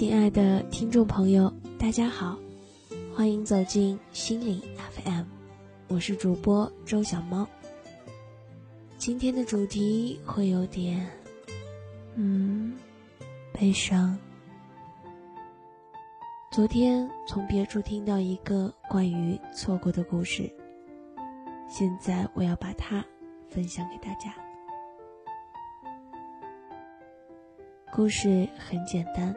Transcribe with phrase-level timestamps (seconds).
[0.00, 2.34] 亲爱的听众朋友，大家好，
[3.14, 4.58] 欢迎走进心灵
[4.94, 5.24] FM，
[5.88, 7.46] 我是主播周小猫。
[8.96, 11.06] 今天的主题会有点，
[12.14, 12.78] 嗯，
[13.52, 14.18] 悲伤。
[16.50, 20.50] 昨天从别处听到一个关于错过的故事，
[21.68, 23.04] 现在我要把它
[23.50, 24.34] 分享给大家。
[27.92, 29.36] 故事很简单。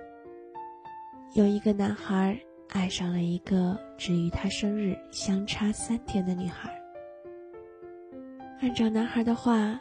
[1.34, 6.72] 有一个男孩爱上了一个只与他生日相差三天的女孩。
[8.62, 9.80] 按照男孩的话，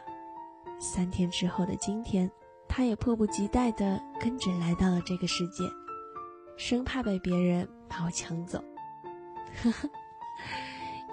[0.79, 2.29] 三天之后的今天，
[2.67, 5.63] 他也迫不及待地跟着来到了这个世界，
[6.57, 8.57] 生怕被别人把我抢走。
[9.61, 9.87] 呵呵，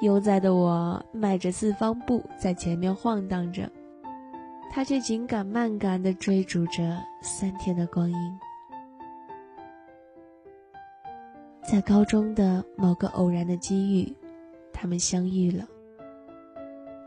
[0.00, 3.70] 悠哉的我迈着四方步在前面晃荡着，
[4.70, 8.40] 他却紧赶慢赶地追逐着三天的光阴。
[11.70, 14.12] 在高中的某个偶然的机遇，
[14.72, 15.64] 他们相遇了。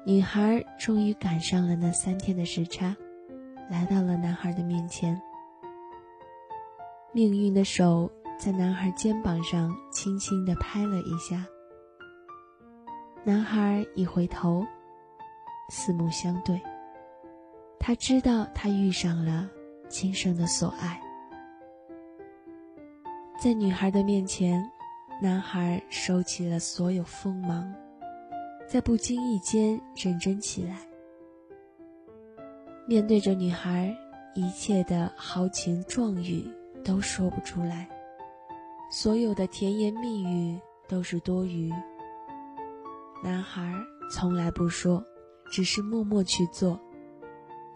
[0.06, 2.96] 女孩终于赶上了那三天的时差，
[3.70, 5.22] 来到了男孩的面前。
[7.12, 11.46] 命运的手在男孩肩膀上轻轻地拍了一下。
[13.26, 14.66] 男孩一回头，
[15.70, 16.58] 四目相对。
[17.82, 19.50] 他知道他遇上了
[19.90, 21.03] 今生的所爱。
[23.44, 24.72] 在女孩的面前，
[25.22, 27.76] 男孩收起了所有锋芒，
[28.70, 30.78] 在不经意间认真起来。
[32.88, 33.94] 面对着女孩，
[34.34, 36.50] 一切的豪情壮语
[36.86, 37.86] 都说不出来，
[38.90, 41.70] 所有的甜言蜜语都是多余。
[43.22, 43.74] 男孩
[44.10, 45.04] 从来不说，
[45.52, 46.80] 只是默默去做，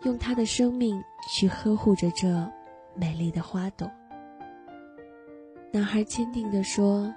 [0.04, 0.98] 用他的生命
[1.30, 2.50] 去呵护着这
[2.96, 3.86] 美丽的花朵。
[5.78, 7.14] 男孩坚定地说：“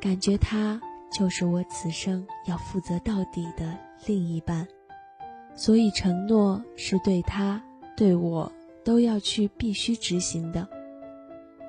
[0.00, 3.76] 感觉他就是我此生要负责到底的
[4.06, 4.64] 另一半，
[5.56, 7.60] 所以承诺是对他、
[7.96, 8.50] 对我
[8.84, 10.64] 都要去必须执行的。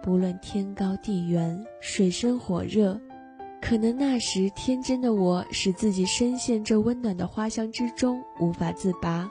[0.04, 3.02] 不论天高地远、水深火热，
[3.60, 9.28] 可能那时天真的我使自己深陷这温暖的花香之中无法自拔，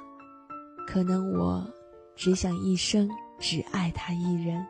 [0.89, 1.65] 可能我
[2.17, 4.67] 只想一生只爱他一人。”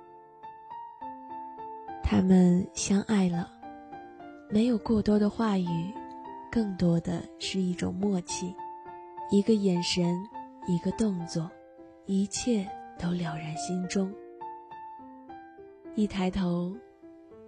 [2.12, 3.50] 他们相爱了，
[4.50, 5.94] 没有过多的话语，
[6.50, 8.54] 更多的是一种默契，
[9.30, 10.22] 一个眼神，
[10.66, 11.50] 一个动作，
[12.04, 12.68] 一切
[12.98, 14.12] 都了然心中。
[15.94, 16.76] 一抬头，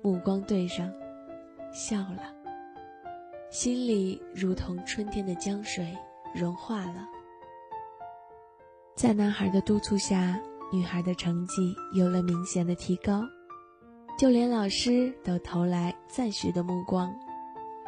[0.02, 0.90] 目光对上，
[1.70, 2.34] 笑了，
[3.50, 5.94] 心里如同春天的江水
[6.34, 7.06] 融化了。
[8.96, 10.40] 在男孩的督促下，
[10.72, 13.20] 女孩的成绩有了明显的提高。
[14.16, 17.12] 就连老师都投来赞许的目光，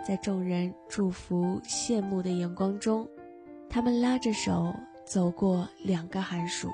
[0.04, 3.08] 在众人祝福、羡慕的眼光中，
[3.70, 6.68] 他们拉着手走过两个寒暑。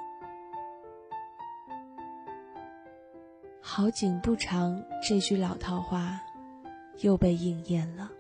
[3.61, 6.19] 好景不长，这句老套话
[7.03, 8.11] 又被应验了。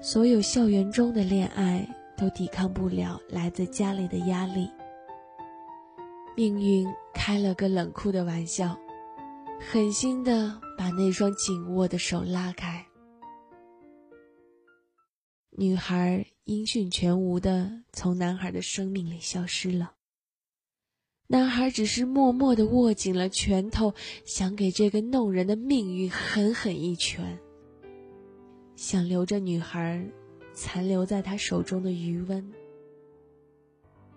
[0.00, 4.70] 所有校园中的恋爱都抵抗不了来自家里的压力。
[6.36, 8.76] 命运开了个冷酷的玩笑。
[9.70, 12.86] 狠心的把那双紧握的手拉开，
[15.50, 19.94] 女孩音讯全无的从男孩的生命里消失了。
[21.28, 23.94] 男孩只是默默的握紧了拳头，
[24.26, 27.38] 想给这个弄人的命运狠狠一拳，
[28.76, 30.06] 想留着女孩
[30.52, 32.52] 残留在他手中的余温。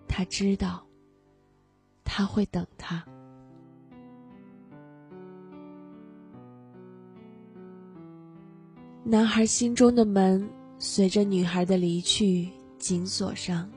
[0.06, 0.86] 他知道，
[2.04, 3.06] 他会等他。
[9.08, 10.50] 男孩心中的门
[10.80, 13.70] 随着女孩的离去紧锁上，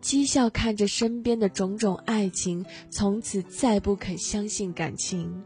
[0.00, 5.42] 讥笑看着身边的种种爱情，从此再不肯相信感情，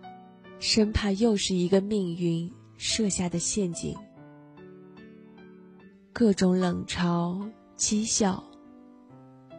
[0.58, 3.96] 生怕又是一个命运设下的陷阱。
[6.12, 8.44] 各种冷嘲、讥笑、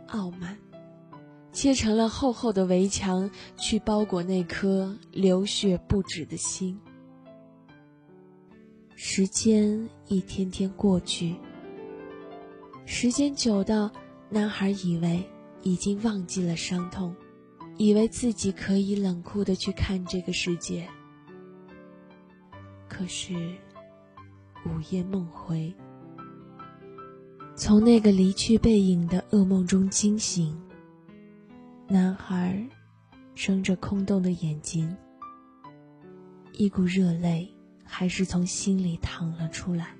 [0.10, 0.56] 傲慢，
[1.52, 3.28] 砌成了厚厚的围墙，
[3.58, 6.80] 去包裹那颗流血不止的心。
[9.08, 11.36] 时间一天天过去，
[12.86, 13.90] 时间久到
[14.30, 15.24] 男孩以为
[15.62, 17.16] 已经忘记了伤痛，
[17.78, 20.90] 以为自己可以冷酷的去看这个世界。
[22.90, 23.36] 可是，
[24.66, 25.72] 午夜梦回，
[27.56, 30.60] 从那个离去背影的噩梦中惊醒，
[31.88, 32.68] 男孩
[33.36, 34.98] 睁着空洞的眼睛，
[36.54, 37.48] 一股热泪
[37.86, 39.96] 还是从心里淌了出来。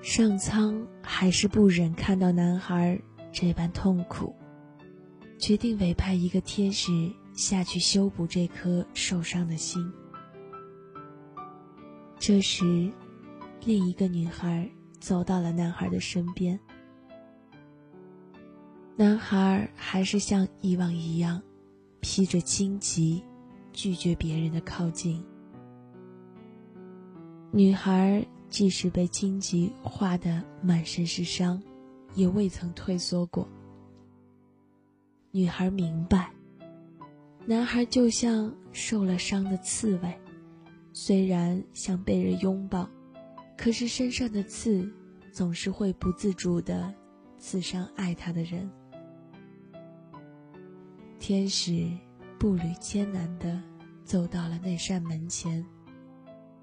[0.00, 3.00] 上苍还是不忍看到男孩
[3.32, 4.34] 这般痛苦，
[5.38, 6.92] 决定委派一个天使
[7.34, 9.92] 下去修补这颗受伤的心。
[12.18, 12.90] 这时，
[13.64, 16.58] 另一个女孩走到了男孩的身边。
[18.96, 21.40] 男孩还是像以往一样，
[22.00, 23.22] 披着荆棘，
[23.78, 25.24] 拒绝别人的靠近。
[27.52, 31.62] 女孩即使被荆棘划得满身是伤，
[32.12, 33.48] 也未曾退缩过。
[35.30, 36.28] 女孩明白，
[37.46, 40.12] 男孩就像受了伤的刺猬，
[40.92, 42.90] 虽然想被人拥抱，
[43.56, 44.92] 可是身上的刺
[45.30, 46.92] 总是会不自主的
[47.38, 48.68] 刺伤爱他的人。
[51.20, 51.88] 天使
[52.40, 53.62] 步履艰难的
[54.08, 55.62] 走到了那扇门前，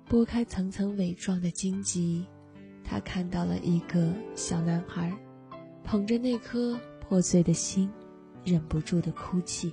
[0.10, 2.26] 拨开层层伪装的荆棘，
[2.84, 5.16] 他看到了一个小男孩，
[5.84, 7.88] 捧着那颗破碎的心，
[8.44, 9.72] 忍不住的哭泣。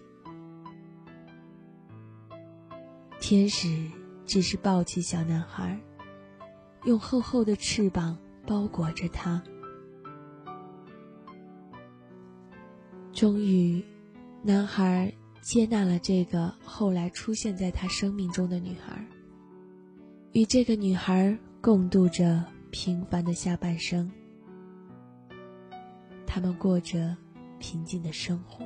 [3.18, 3.90] 天使
[4.26, 5.80] 只是抱起小男孩，
[6.84, 9.42] 用厚厚的翅膀包裹着他，
[13.14, 13.82] 终于。
[14.44, 19.04] 男孩接纳了这个后来出现在他生命中的女孩，
[20.32, 24.08] 与这个女孩共度着平凡的下半生。
[26.24, 27.16] 他们过着
[27.58, 28.64] 平静的生活。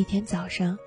[0.00, 0.78] 一天早上，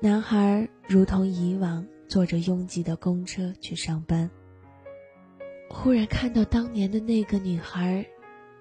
[0.00, 4.30] 男孩如同以往坐着拥挤的公车去上班。
[5.68, 8.02] 忽然看到当年的那个女孩，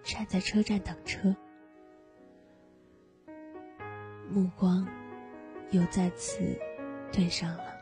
[0.03, 1.33] 站在车站等车，
[4.29, 4.85] 目光
[5.71, 6.59] 又再次
[7.09, 7.73] 对上了。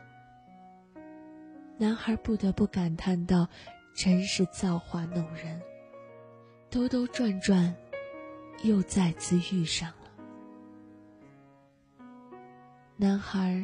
[1.76, 3.48] 男孩不得不感叹道
[3.96, 5.60] ：“真是造化弄人，
[6.70, 7.74] 兜兜转转，
[8.62, 9.92] 又再次遇上。”
[13.02, 13.60] 男孩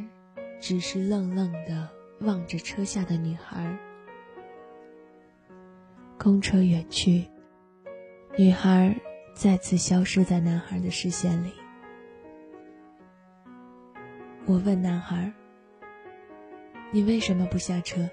[0.61, 1.89] 只是愣愣的
[2.23, 3.79] 望着车下的女孩。
[6.19, 7.25] 公车远去，
[8.37, 8.93] 女孩
[9.35, 11.53] 再次消失在男孩的视线里。
[14.45, 15.33] 我问男孩
[16.91, 18.11] ：“你为什么不下车？”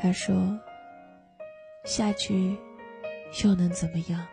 [0.00, 0.56] 他说
[1.82, 2.56] ：“下去
[3.42, 4.24] 又能怎么样？”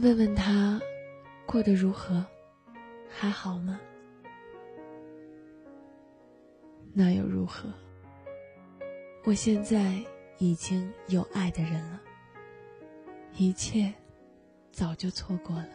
[0.00, 0.80] 问问他，
[1.46, 2.24] 过得如何？
[3.08, 3.80] 还好吗？
[6.92, 7.72] 那又如何？
[9.24, 10.04] 我现在
[10.38, 12.00] 已经有爱的人了，
[13.36, 13.94] 一切
[14.72, 15.68] 早就错过了。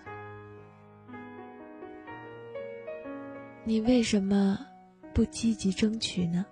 [3.63, 4.59] 你为什么
[5.13, 6.45] 不积极争取呢？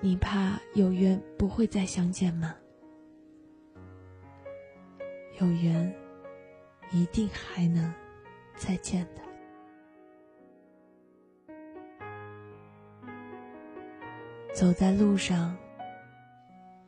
[0.00, 2.56] 你怕有缘不会再相见吗？
[5.40, 5.94] 有缘，
[6.90, 7.92] 一定还能
[8.56, 9.22] 再见的。
[14.52, 15.56] 走在路上，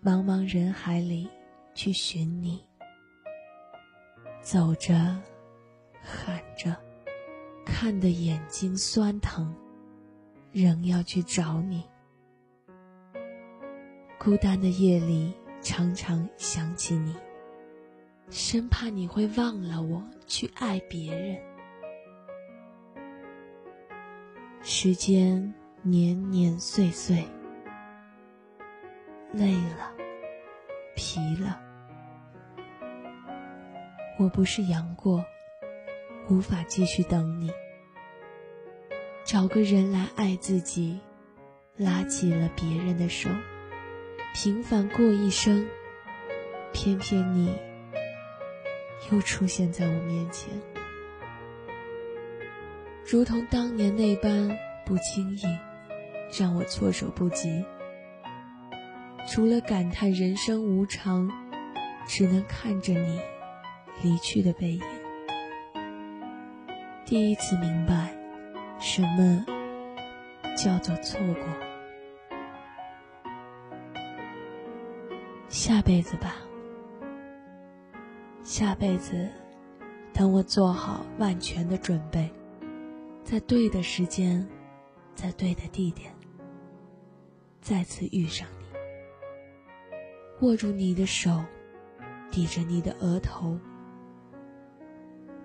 [0.02, 1.30] 茫茫人海里
[1.74, 2.62] 去寻你，
[4.42, 4.94] 走着，
[6.02, 6.76] 喊着，
[7.64, 9.54] 看得眼睛酸疼，
[10.52, 11.82] 仍要去找你。
[14.18, 17.16] 孤单的夜里，常常想起你。
[18.30, 21.40] 生怕你会忘了我，去爱别人。
[24.62, 27.24] 时间年年岁岁，
[29.32, 29.92] 累了，
[30.96, 31.60] 疲了。
[34.18, 35.24] 我不是杨过，
[36.28, 37.52] 无法继续等你。
[39.24, 40.98] 找个人来爱自己，
[41.76, 43.28] 拉起了别人的手，
[44.32, 45.66] 平凡过一生，
[46.72, 47.54] 偏偏你。
[49.11, 50.49] 又出现在我面前。
[53.06, 54.49] 如同当年那般
[54.87, 55.42] 不经意
[56.38, 57.62] 让我措手不及
[59.28, 61.30] 除了感叹人生无常
[62.06, 63.20] 只能看着你
[64.02, 64.82] 离去的背影。
[67.04, 68.14] 第一次明白
[68.80, 69.44] 什么
[70.56, 71.75] 叫做错过。
[75.49, 76.43] 下辈子吧。
[78.44, 79.26] 下辈子，
[80.12, 82.30] 等我做好万全的准备，
[83.24, 84.46] 在对的时间，
[85.14, 86.14] 在对的地点，
[87.62, 91.42] 再次遇上你，握住你的手，
[92.30, 93.58] 抵着你的额头，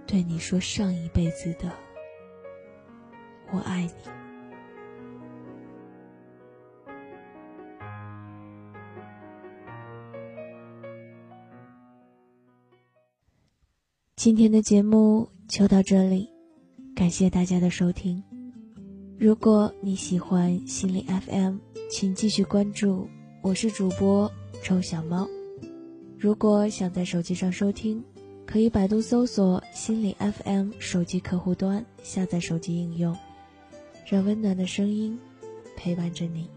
[0.05, 1.71] 对你说上一辈子的
[3.53, 4.11] “我爱你”。
[14.19, 16.29] 今天的节目就到这里，
[16.93, 18.21] 感谢大家的收听。
[19.17, 21.55] 如果你喜欢心理 FM，
[21.89, 23.07] 请继续关注，
[23.41, 24.29] 我是主播
[24.61, 25.25] 臭小猫。
[26.17, 28.03] 如果想在手机上收听，
[28.45, 33.15] 可以百度搜索“心理 FM” 手机客户端，下载手机应用，
[34.05, 35.17] 让温暖的声音
[35.77, 36.49] 陪伴着你。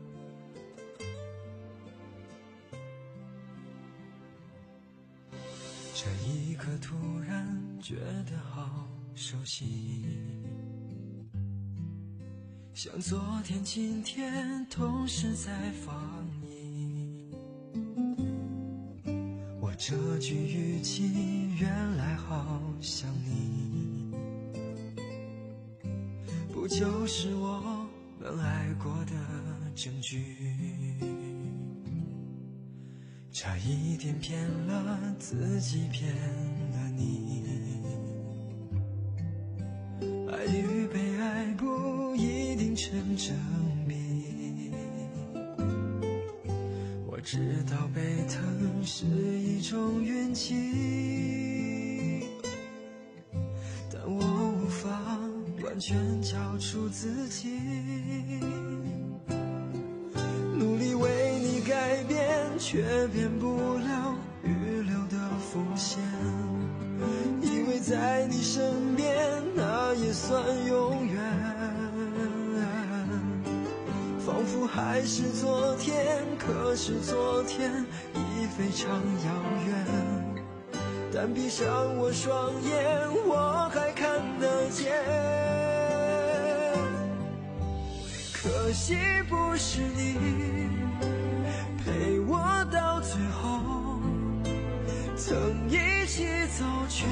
[6.04, 7.46] 这一刻突然
[7.80, 7.94] 觉
[8.28, 10.04] 得好熟悉，
[12.74, 15.94] 像昨天、今天同时在放
[16.50, 17.30] 映。
[19.60, 24.12] 我这句语气原来好像你，
[26.52, 27.86] 不就是我
[28.20, 29.12] 们爱过的
[29.76, 30.18] 证据？
[33.32, 37.42] 差一点骗了自己，骗了你。
[40.30, 43.34] 爱与被爱不一定成正
[43.88, 43.94] 比。
[47.06, 47.38] 我知
[47.70, 52.26] 道被疼是一种运气，
[53.90, 54.20] 但我
[54.62, 54.90] 无法
[55.64, 57.58] 完全交出自己。
[62.72, 66.00] 却变不了预留的伏线，
[67.42, 69.14] 以为在你身边
[69.54, 71.20] 那也算永远，
[74.24, 79.30] 仿佛还是昨天，可是昨天已非常遥
[79.66, 79.86] 远。
[81.12, 82.72] 但闭上我双眼，
[83.26, 84.90] 我还看得见。
[88.32, 88.96] 可惜
[89.28, 90.81] 不是你。
[92.72, 94.00] 到最后，
[95.14, 96.24] 曾一起
[96.58, 97.06] 走，却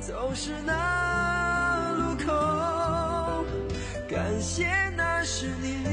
[0.00, 3.44] 走失那路口。
[4.08, 5.84] 感谢那是你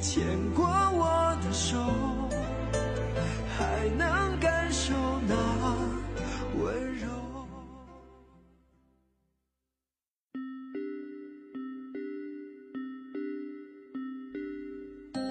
[0.00, 1.78] 牵过我的手，
[3.56, 4.92] 还能感受
[5.28, 5.34] 那
[6.60, 7.06] 温柔。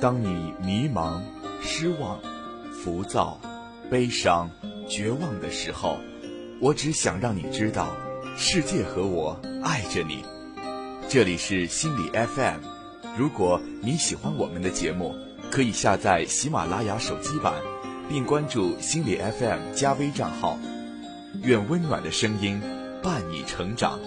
[0.02, 1.22] 当你迷茫、
[1.62, 2.20] 失望、
[2.72, 3.40] 浮躁、
[3.90, 4.50] 悲伤、
[4.88, 5.98] 绝望的时候，
[6.60, 7.96] 我只想让你知道，
[8.38, 10.24] 世界和我爱着你。
[11.08, 12.60] 这里是心理 FM，
[13.18, 15.16] 如果你喜欢我们的节目，
[15.52, 17.54] 可以下载喜马拉雅手机版，
[18.08, 20.58] 并关注心理 FM 加微账号。
[21.44, 22.62] 愿温暖的声音
[23.02, 24.00] 伴你成长。